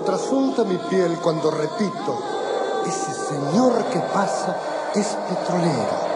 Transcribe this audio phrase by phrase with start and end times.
[0.00, 2.18] trasunta mi piel cuando repito,
[2.86, 4.56] ese señor que pasa
[4.94, 6.06] es petrolero.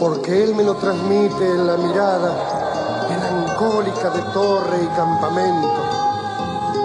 [0.00, 2.32] Porque él me lo transmite en la mirada
[3.08, 5.82] melancólica de torre y campamento.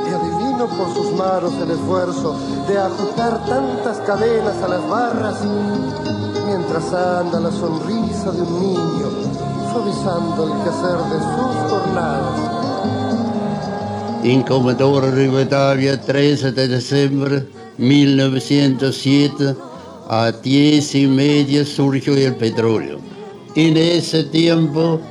[0.09, 2.36] Y adivino por sus manos el esfuerzo
[2.68, 5.36] de ajustar tantas cadenas a las barras
[6.45, 9.09] mientras anda la sonrisa de un niño
[9.71, 12.53] suavizando el quehacer de sus jornadas
[14.23, 17.45] in Commodore Rivadavia 13 de diciembre
[17.77, 19.55] 1907
[20.07, 23.00] a 10 y media surgió el petróleo.
[23.55, 25.01] En ese tiempo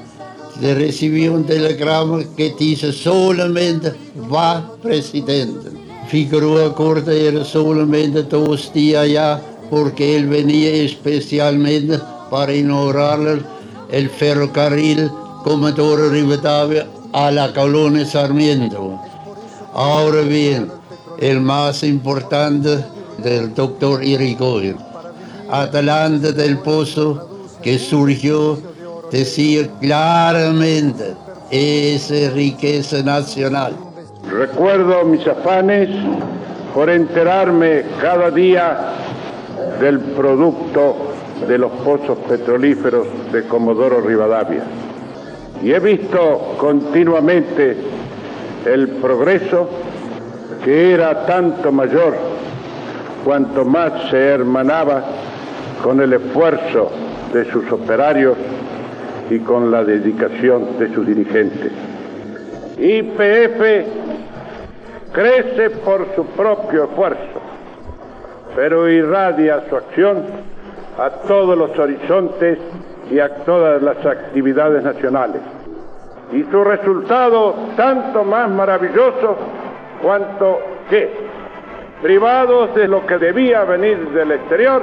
[0.58, 3.92] se recibió un telegrama que dice solamente
[4.32, 5.70] va presidente.
[6.08, 11.98] Figueroa Corta era solamente dos días allá porque él venía especialmente
[12.30, 13.42] para inaugurar
[13.90, 15.10] el ferrocarril
[15.44, 18.98] Comodoro Rivadavia a la colonia Sarmiento.
[19.74, 20.70] Ahora bien,
[21.18, 22.84] el más importante
[23.18, 24.76] del doctor Irigoyen.
[25.50, 27.28] Atalanta del Pozo,
[27.62, 28.58] que surgió,
[29.10, 31.14] decía claramente,
[31.50, 33.74] es riqueza nacional.
[34.30, 35.90] Recuerdo mis afanes
[36.74, 38.94] por enterarme cada día
[39.80, 41.12] del producto
[41.46, 44.64] de los pozos petrolíferos de Comodoro Rivadavia
[45.62, 47.76] y he visto continuamente
[48.66, 49.68] el progreso
[50.64, 52.16] que era tanto mayor
[53.24, 55.04] cuanto más se hermanaba
[55.82, 56.90] con el esfuerzo
[57.32, 58.36] de sus operarios
[59.30, 61.72] y con la dedicación de sus dirigentes.
[62.78, 63.86] IPF
[65.12, 67.40] crece por su propio esfuerzo,
[68.56, 70.24] pero irradia su acción
[70.98, 72.58] a todos los horizontes
[73.10, 75.40] y a todas las actividades nacionales.
[76.32, 79.36] Y su resultado tanto más maravilloso
[80.02, 81.10] cuanto que,
[82.00, 84.82] privados de lo que debía venir del exterior,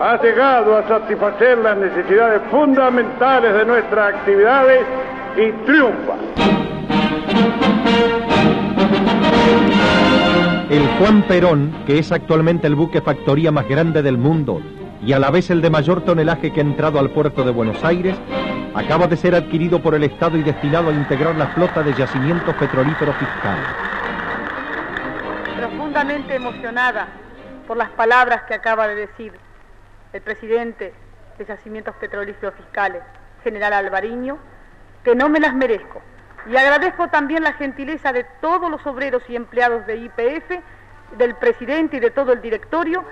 [0.00, 4.82] ha llegado a satisfacer las necesidades fundamentales de nuestras actividades
[5.36, 6.14] y triunfa.
[10.70, 14.60] El Juan Perón, que es actualmente el buque factoría más grande del mundo
[15.02, 17.82] y a la vez el de mayor tonelaje que ha entrado al puerto de Buenos
[17.84, 18.16] Aires,
[18.74, 22.54] acaba de ser adquirido por el Estado y destinado a integrar la flota de yacimientos
[22.56, 23.66] petrolíferos fiscales.
[25.56, 27.08] Profundamente emocionada
[27.66, 29.32] por las palabras que acaba de decir
[30.12, 30.94] el presidente
[31.38, 33.02] de Yacimientos Petrolíferos Fiscales,
[33.44, 34.38] general Alvariño,
[35.04, 36.02] que no me las merezco.
[36.50, 40.62] Y agradezco también la gentileza de todos los obreros y empleados de IPF,
[41.16, 43.04] del presidente y de todo el directorio,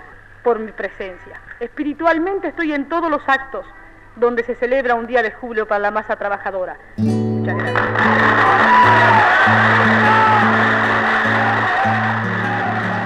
[0.42, 1.40] por mi presencia.
[1.60, 3.64] Espiritualmente estoy en todos los actos
[4.16, 6.78] donde se celebra un día de julio para la masa trabajadora.
[6.96, 7.82] Muchas gracias.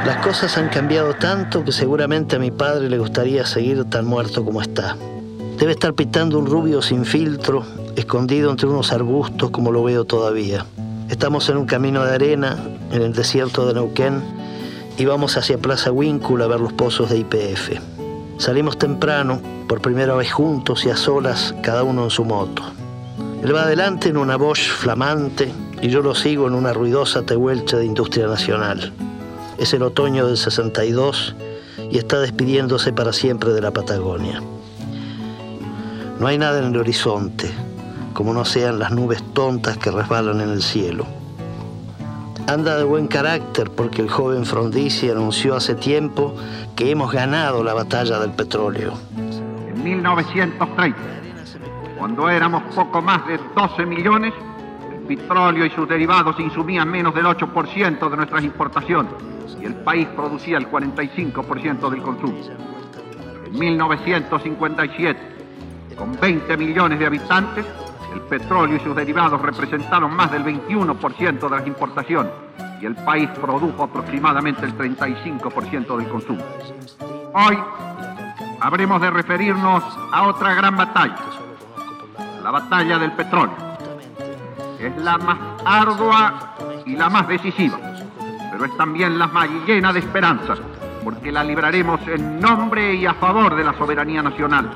[0.04, 4.44] Las cosas han cambiado tanto que seguramente a mi padre le gustaría seguir tan muerto
[4.44, 4.96] como está.
[5.58, 10.64] Debe estar pitando un rubio sin filtro, escondido entre unos arbustos como lo veo todavía.
[11.08, 12.56] Estamos en un camino de arena,
[12.90, 14.22] en el desierto de Neuquén,
[14.96, 17.99] y vamos hacia Plaza Winkle a ver los pozos de IPF.
[18.40, 22.62] Salimos temprano, por primera vez juntos y a solas, cada uno en su moto.
[23.44, 25.52] Él va adelante en una Bosch flamante
[25.82, 28.94] y yo lo sigo en una ruidosa tehuelcha de Industria Nacional.
[29.58, 31.34] Es el otoño del 62
[31.90, 34.42] y está despidiéndose para siempre de la Patagonia.
[36.18, 37.50] No hay nada en el horizonte,
[38.14, 41.04] como no sean las nubes tontas que resbalan en el cielo.
[42.50, 46.34] Anda de buen carácter porque el joven Frondizi anunció hace tiempo
[46.74, 48.94] que hemos ganado la batalla del petróleo.
[49.68, 50.98] En 1930,
[51.96, 54.34] cuando éramos poco más de 12 millones,
[54.90, 59.12] el petróleo y sus derivados insumían menos del 8% de nuestras importaciones
[59.62, 62.36] y el país producía el 45% del consumo.
[63.46, 65.20] En 1957,
[65.96, 67.64] con 20 millones de habitantes,
[68.12, 72.32] el petróleo y sus derivados representaron más del 21% de las importaciones
[72.80, 76.42] y el país produjo aproximadamente el 35% del consumo.
[77.32, 77.58] Hoy
[78.60, 81.18] habremos de referirnos a otra gran batalla,
[82.42, 83.56] la batalla del petróleo.
[84.78, 86.54] Es la más ardua
[86.86, 87.78] y la más decisiva,
[88.50, 90.58] pero es también la más llena de esperanzas,
[91.04, 94.70] porque la libraremos en nombre y a favor de la soberanía nacional,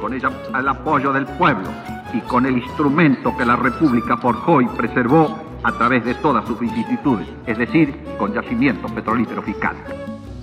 [0.00, 1.68] con ella al apoyo del pueblo
[2.12, 6.58] y con el instrumento que la República forjó y preservó a través de todas sus
[6.58, 9.82] vicisitudes, es decir, con yacimientos petrolíferos fiscales.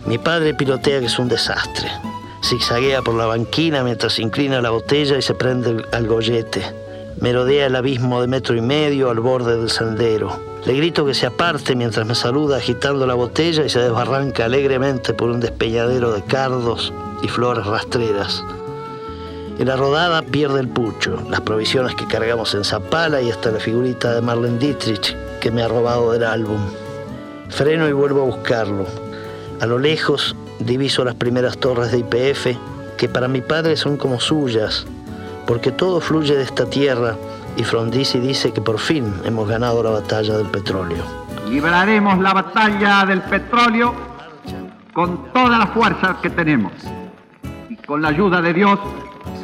[0.05, 1.89] Mi padre pilotea que es un desastre.
[2.43, 6.61] Zigzaguea por la banquina mientras inclina la botella y se prende al gollete.
[7.19, 10.37] Me rodea el abismo de metro y medio al borde del sendero.
[10.65, 15.13] Le grito que se aparte mientras me saluda agitando la botella y se desbarranca alegremente
[15.13, 18.43] por un despeñadero de cardos y flores rastreras.
[19.57, 23.59] En la rodada pierde el pucho, las provisiones que cargamos en Zapala y hasta la
[23.59, 26.59] figurita de Marlene Dietrich que me ha robado del álbum.
[27.47, 28.85] Freno y vuelvo a buscarlo.
[29.61, 32.57] A lo lejos diviso las primeras torres de IPF
[32.97, 34.85] que para mi padre son como suyas,
[35.47, 37.15] porque todo fluye de esta tierra
[37.55, 41.05] y Frondizi dice que por fin hemos ganado la batalla del petróleo.
[41.47, 43.93] Libraremos la batalla del petróleo
[44.93, 46.73] con toda la fuerza que tenemos
[47.85, 48.79] con la ayuda de Dios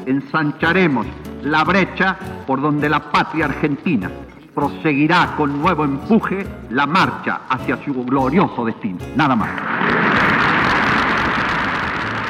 [0.06, 1.06] ensancharemos
[1.44, 2.18] la brecha
[2.48, 4.10] por donde la patria argentina
[4.54, 9.00] proseguirá con nuevo empuje la marcha hacia su glorioso destino.
[9.16, 9.50] Nada más.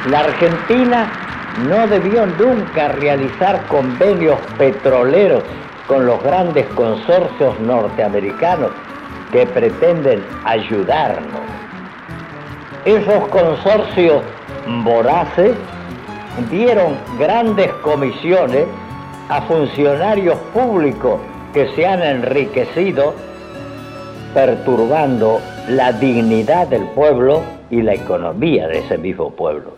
[0.10, 1.08] La Argentina
[1.68, 5.44] no debió nunca realizar convenios petroleros
[5.88, 8.72] con los grandes consorcios norteamericanos
[9.31, 11.42] que pretenden ayudarnos.
[12.86, 14.24] Esos consorcios
[14.84, 15.56] voraces
[16.50, 18.66] dieron grandes comisiones
[19.30, 21.19] a funcionarios públicos
[21.54, 23.13] que se han enriquecido
[24.33, 25.39] perturbando
[25.69, 29.74] la dignidad del pueblo y la economía de ese mismo pueblo.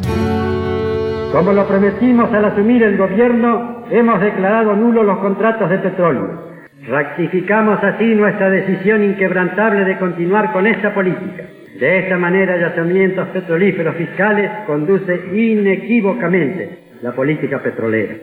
[1.32, 6.54] Como lo prometimos al asumir el gobierno, hemos declarado nulos los contratos de petróleo.
[6.88, 11.44] Rectificamos así nuestra decisión inquebrantable de continuar con esta política.
[11.80, 18.14] De esta manera, yacimientos petrolíferos fiscales conduce inequívocamente la política petrolera.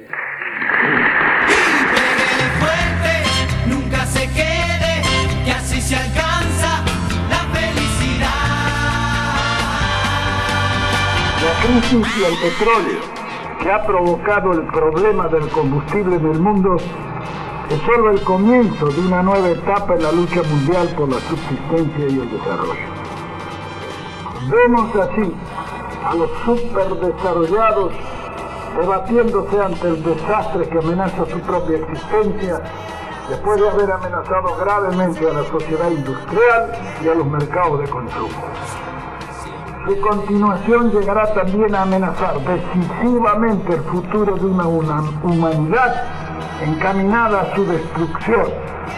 [11.43, 13.01] La crisis del petróleo
[13.63, 16.77] que ha provocado el problema del combustible en el mundo
[17.69, 22.07] es solo el comienzo de una nueva etapa en la lucha mundial por la subsistencia
[22.09, 22.90] y el desarrollo.
[24.51, 25.33] Vemos así
[26.05, 27.93] a los superdesarrollados
[28.77, 32.61] debatiéndose ante el desastre que amenaza su propia existencia
[33.29, 36.73] después de haber amenazado gravemente a la sociedad industrial
[37.05, 38.29] y a los mercados de consumo.
[39.87, 46.05] Su continuación llegará también a amenazar decisivamente el futuro de una humanidad
[46.61, 48.47] encaminada a su destrucción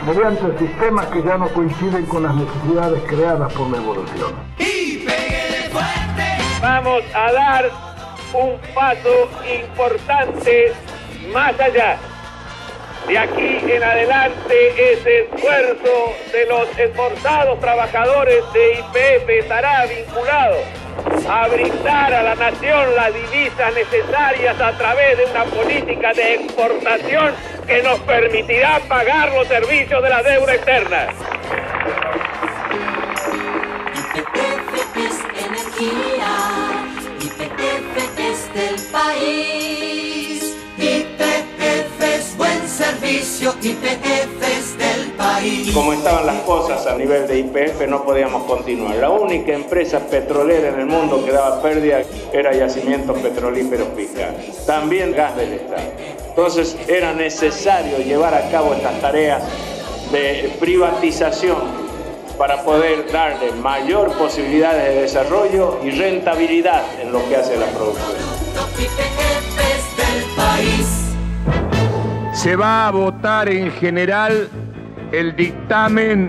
[0.06, 4.51] mediante sistemas que ya no coinciden con las necesidades creadas por la evolución.
[6.74, 7.70] Vamos a dar
[8.32, 9.28] un paso
[9.62, 10.72] importante
[11.30, 11.98] más allá.
[13.06, 20.56] De aquí en adelante ese esfuerzo de los esforzados trabajadores de IPF estará vinculado
[21.28, 27.34] a brindar a la nación las divisas necesarias a través de una política de exportación
[27.66, 31.08] que nos permitirá pagar los servicios de la deuda externa.
[38.92, 40.56] País.
[40.78, 45.72] YPF es buen servicio, YPF es del país.
[45.72, 48.96] Como estaban las cosas a nivel de IPF no podíamos continuar.
[48.96, 52.02] La única empresa petrolera en el mundo que daba pérdida
[52.32, 54.64] era Yacimientos Petrolíferos Fiscales.
[54.66, 55.92] También gas del Estado.
[56.28, 59.42] Entonces era necesario llevar a cabo estas tareas
[60.11, 61.81] de privatización
[62.38, 68.16] para poder darle mayor posibilidades de desarrollo y rentabilidad en lo que hace la producción.
[72.32, 74.48] Se va a votar en general
[75.12, 76.28] el dictamen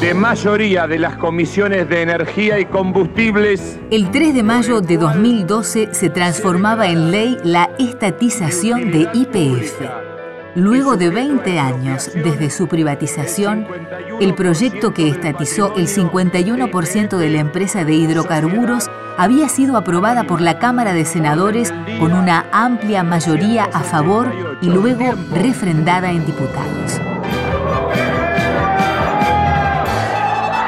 [0.00, 3.78] de mayoría de las comisiones de energía y combustibles.
[3.90, 10.15] El 3 de mayo de 2012 se transformaba en ley la estatización de IPF.
[10.56, 13.66] Luego de 20 años desde su privatización,
[14.22, 20.40] el proyecto que estatizó el 51% de la empresa de hidrocarburos había sido aprobada por
[20.40, 24.32] la Cámara de Senadores con una amplia mayoría a favor
[24.62, 27.02] y luego refrendada en diputados.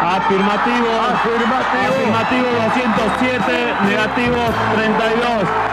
[0.02, 4.37] Afirmativo, afirmativo, afirmativo 207, negativo
[4.75, 5.67] 32.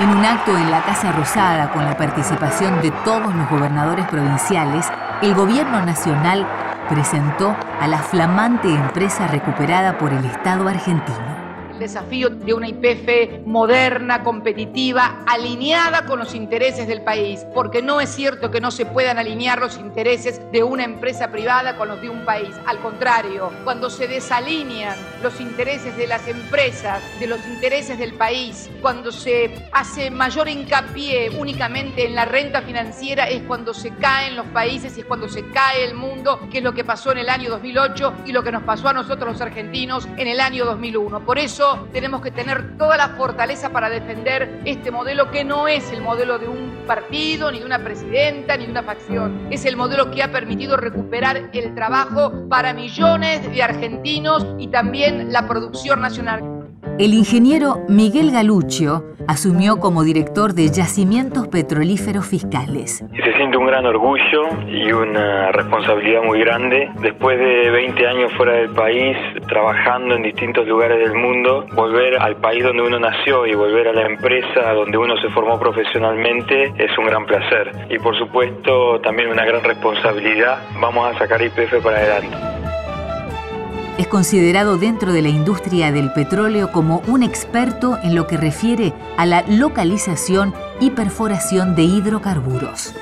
[0.00, 4.86] En un acto en la Casa Rosada con la participación de todos los gobernadores provinciales,
[5.22, 6.48] el gobierno nacional
[6.88, 11.43] presentó a la flamante empresa recuperada por el Estado argentino.
[11.78, 18.10] Desafío de una IPF moderna, competitiva, alineada con los intereses del país, porque no es
[18.10, 22.10] cierto que no se puedan alinear los intereses de una empresa privada con los de
[22.10, 22.50] un país.
[22.66, 28.70] Al contrario, cuando se desalinean los intereses de las empresas, de los intereses del país,
[28.80, 34.46] cuando se hace mayor hincapié únicamente en la renta financiera, es cuando se caen los
[34.46, 37.28] países y es cuando se cae el mundo, que es lo que pasó en el
[37.28, 41.24] año 2008 y lo que nos pasó a nosotros los argentinos en el año 2001.
[41.24, 45.90] Por eso tenemos que tener toda la fortaleza para defender este modelo que no es
[45.92, 49.48] el modelo de un partido, ni de una presidenta, ni de una facción.
[49.50, 55.32] Es el modelo que ha permitido recuperar el trabajo para millones de argentinos y también
[55.32, 56.53] la producción nacional.
[56.96, 63.04] El ingeniero Miguel Galuccio asumió como director de Yacimientos Petrolíferos Fiscales.
[63.12, 66.88] Se siente un gran orgullo y una responsabilidad muy grande.
[67.00, 69.16] Después de 20 años fuera del país,
[69.48, 73.92] trabajando en distintos lugares del mundo, volver al país donde uno nació y volver a
[73.92, 77.72] la empresa donde uno se formó profesionalmente es un gran placer.
[77.90, 80.58] Y por supuesto también una gran responsabilidad.
[80.80, 82.53] Vamos a sacar IPF para adelante.
[83.96, 88.92] Es considerado dentro de la industria del petróleo como un experto en lo que refiere
[89.16, 92.92] a la localización y perforación de hidrocarburos.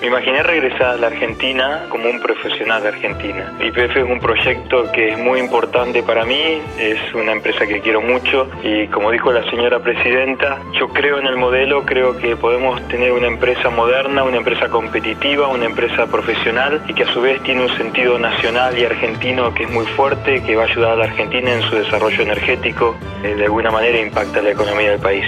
[0.00, 3.52] Me imaginé regresar a la Argentina como un profesional de Argentina.
[3.60, 8.00] IPF es un proyecto que es muy importante para mí, es una empresa que quiero
[8.00, 12.86] mucho y como dijo la señora presidenta, yo creo en el modelo, creo que podemos
[12.88, 17.42] tener una empresa moderna, una empresa competitiva, una empresa profesional y que a su vez
[17.42, 20.96] tiene un sentido nacional y argentino que es muy fuerte, que va a ayudar a
[20.96, 25.24] la Argentina en su desarrollo energético, eh, de alguna manera impacta la economía del país.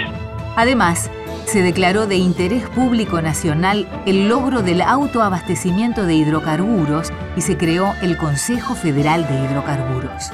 [0.55, 1.11] Además,
[1.47, 7.93] se declaró de interés público nacional el logro del autoabastecimiento de hidrocarburos y se creó
[8.01, 10.31] el Consejo Federal de Hidrocarburos.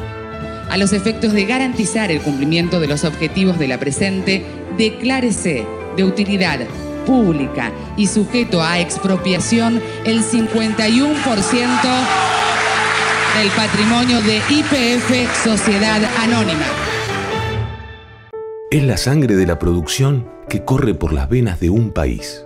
[0.70, 4.44] A los efectos de garantizar el cumplimiento de los objetivos de la presente,
[4.76, 6.62] declárese de utilidad
[7.06, 10.64] pública y sujeto a expropiación el 51%
[13.38, 16.93] del patrimonio de IPF Sociedad Anónima.
[18.74, 22.44] Es la sangre de la producción que corre por las venas de un país,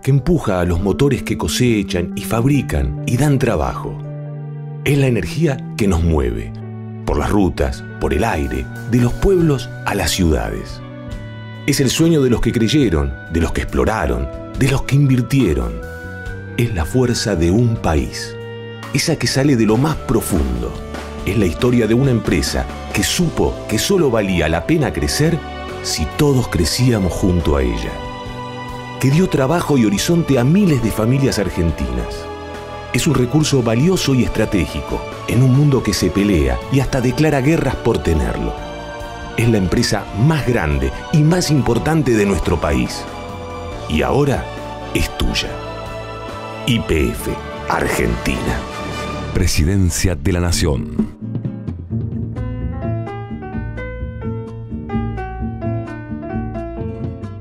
[0.00, 3.98] que empuja a los motores que cosechan y fabrican y dan trabajo.
[4.84, 6.52] Es la energía que nos mueve,
[7.04, 10.80] por las rutas, por el aire, de los pueblos a las ciudades.
[11.66, 15.80] Es el sueño de los que creyeron, de los que exploraron, de los que invirtieron.
[16.58, 18.36] Es la fuerza de un país,
[18.94, 20.72] esa que sale de lo más profundo.
[21.26, 25.36] Es la historia de una empresa que supo que solo valía la pena crecer
[25.86, 27.92] si todos crecíamos junto a ella,
[29.00, 32.26] que dio trabajo y horizonte a miles de familias argentinas.
[32.92, 37.40] Es un recurso valioso y estratégico en un mundo que se pelea y hasta declara
[37.40, 38.52] guerras por tenerlo.
[39.36, 43.04] Es la empresa más grande y más importante de nuestro país.
[43.88, 44.44] Y ahora
[44.92, 45.50] es tuya.
[46.66, 47.28] IPF,
[47.68, 48.58] Argentina.
[49.34, 51.35] Presidencia de la Nación.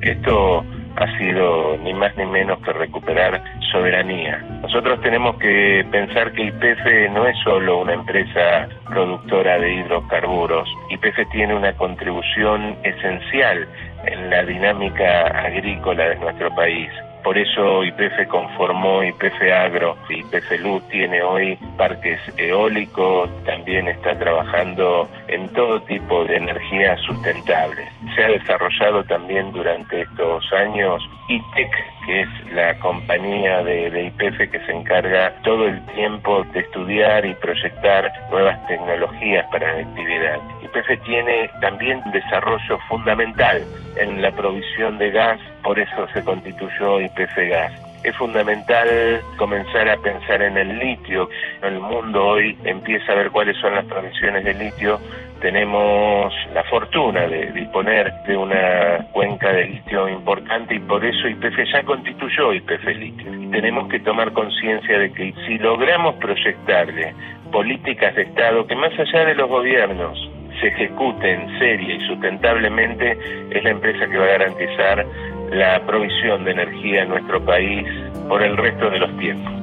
[0.05, 0.63] Esto
[0.97, 4.37] ha sido ni más ni menos que recuperar soberanía.
[4.61, 10.69] Nosotros tenemos que pensar que IPF no es solo una empresa productora de hidrocarburos.
[10.91, 13.67] IPF tiene una contribución esencial
[14.05, 16.89] en la dinámica agrícola de nuestro país.
[17.25, 25.09] Por eso IPF conformó IPF Agro, IPF Luz tiene hoy parques eólicos, también está trabajando
[25.27, 27.83] en todo tipo de energía sustentable.
[28.13, 31.71] Se ha desarrollado también durante estos años ITEC,
[32.05, 37.33] que es la compañía de, IPF que se encarga todo el tiempo de estudiar y
[37.35, 40.39] proyectar nuevas tecnologías para la actividad.
[40.63, 43.63] IPF tiene también un desarrollo fundamental
[43.97, 49.97] en la provisión de gas, por eso se constituyó IPF Gas es fundamental comenzar a
[49.97, 51.27] pensar en el litio.
[51.63, 54.99] El mundo hoy empieza a ver cuáles son las provisiones de litio.
[55.41, 61.57] Tenemos la fortuna de disponer de una cuenca de litio importante y por eso IPF
[61.71, 63.31] ya constituyó IPF Litio.
[63.51, 67.13] Tenemos que tomar conciencia de que si logramos proyectarle
[67.51, 70.17] políticas de Estado que más allá de los gobiernos
[70.59, 73.17] se ejecuten seria y sustentablemente,
[73.51, 75.05] es la empresa que va a garantizar
[75.51, 77.87] la provisión de energía en nuestro país
[78.27, 79.53] por el resto de los tiempos.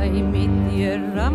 [0.00, 1.30] Ay, mi tierra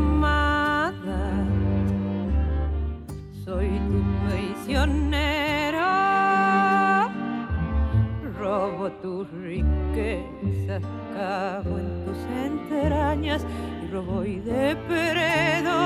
[8.53, 10.83] robo tus riquezas,
[11.15, 13.45] cago en tus entrañas
[13.83, 15.77] y robo y depredo.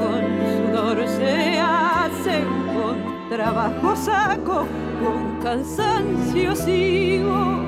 [0.00, 0.22] con
[0.54, 2.44] sudor se hacen
[2.74, 4.66] con trabajo saco
[5.00, 7.66] con cansancio sigo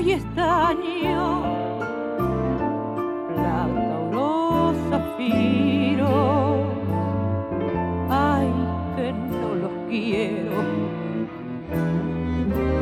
[0.00, 1.42] y estaño.
[3.34, 6.66] Plata oro zafiro
[8.08, 8.48] ay
[8.96, 10.58] que no los quiero.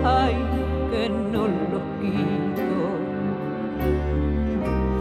[0.05, 0.37] Ay
[0.91, 1.43] que no
[1.73, 2.79] los quito.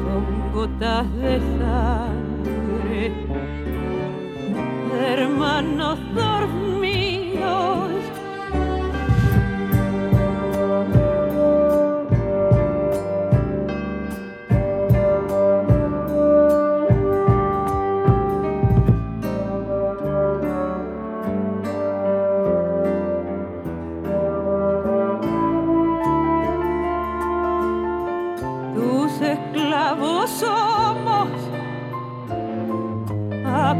[0.03, 2.25] Son gotas de sangre
[5.07, 6.74] hermanos dormidos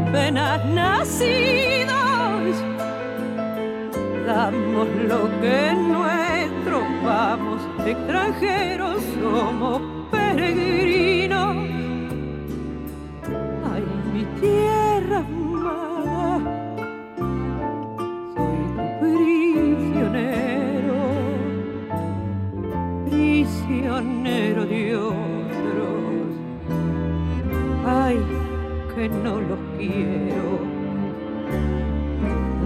[0.06, 1.94] apenas nacidos
[4.26, 11.56] damos lo que es nuestro vamos extranjeros somos peregrinos
[13.72, 16.40] ay mi tierra amada
[18.34, 20.56] soy tu prisionero
[23.06, 25.16] prisionero de otros.
[27.88, 28.18] Ay,
[28.96, 30.60] que no los quiero.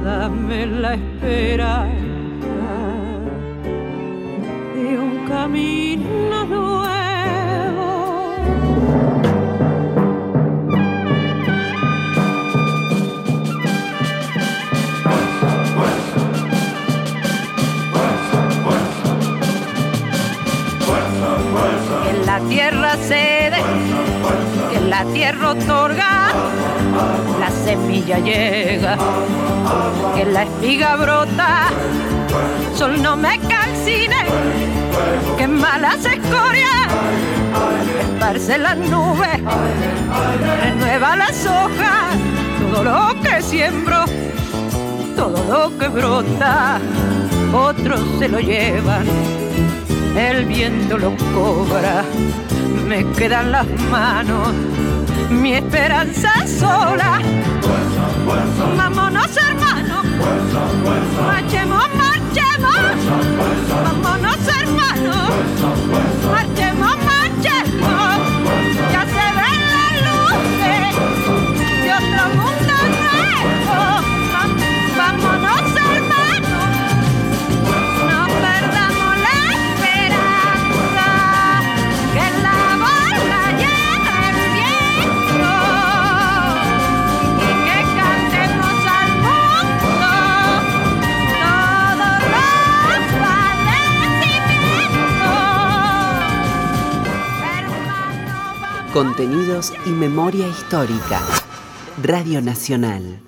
[0.05, 1.91] Dame la esperanza
[4.75, 6.81] de un camino nuevo.
[22.27, 23.61] la tierra cede,
[24.71, 26.33] que la tierra otorga,
[27.39, 28.97] la semilla llega,
[30.15, 31.69] que la espiga brota,
[32.75, 34.25] sol no me calcine,
[35.37, 36.89] que malas escorias,
[38.01, 39.41] esparce las nubes,
[40.63, 42.17] renueva las hojas,
[42.61, 44.05] todo lo que siembro,
[45.17, 46.79] todo lo que brota,
[47.53, 49.05] otros se lo llevan.
[50.17, 52.03] El viento lo cobra,
[52.89, 54.49] me quedan las manos,
[55.31, 57.21] mi esperanza sola.
[58.77, 60.05] Vámonos hermanos,
[61.27, 62.77] marchemos, marchemos,
[63.85, 65.31] vámonos marchemos,
[66.31, 67.00] marchemos,
[99.85, 101.21] y memoria histórica.
[102.03, 103.21] Radio Nacional.